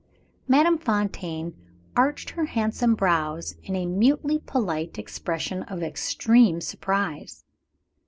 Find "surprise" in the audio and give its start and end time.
6.59-7.45